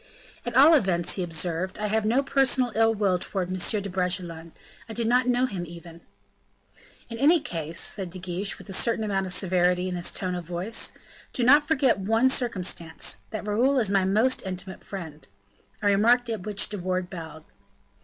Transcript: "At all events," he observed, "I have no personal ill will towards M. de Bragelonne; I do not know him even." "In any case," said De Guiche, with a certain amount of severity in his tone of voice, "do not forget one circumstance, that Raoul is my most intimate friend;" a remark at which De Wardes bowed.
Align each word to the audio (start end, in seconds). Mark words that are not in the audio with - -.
"At 0.47 0.55
all 0.57 0.73
events," 0.73 1.13
he 1.13 1.21
observed, 1.21 1.77
"I 1.77 1.85
have 1.85 2.07
no 2.07 2.23
personal 2.23 2.71
ill 2.73 2.91
will 2.95 3.19
towards 3.19 3.51
M. 3.75 3.81
de 3.83 3.87
Bragelonne; 3.87 4.51
I 4.89 4.93
do 4.93 5.03
not 5.03 5.27
know 5.27 5.45
him 5.45 5.63
even." 5.67 6.01
"In 7.11 7.19
any 7.19 7.39
case," 7.39 7.79
said 7.79 8.09
De 8.09 8.17
Guiche, 8.17 8.57
with 8.57 8.67
a 8.67 8.73
certain 8.73 9.03
amount 9.03 9.27
of 9.27 9.33
severity 9.33 9.87
in 9.87 9.95
his 9.95 10.11
tone 10.11 10.33
of 10.33 10.43
voice, 10.43 10.91
"do 11.33 11.43
not 11.43 11.67
forget 11.67 11.99
one 11.99 12.29
circumstance, 12.29 13.19
that 13.29 13.45
Raoul 13.47 13.77
is 13.77 13.91
my 13.91 14.03
most 14.03 14.41
intimate 14.43 14.83
friend;" 14.83 15.27
a 15.83 15.87
remark 15.89 16.27
at 16.31 16.47
which 16.47 16.69
De 16.69 16.79
Wardes 16.79 17.11
bowed. 17.11 17.43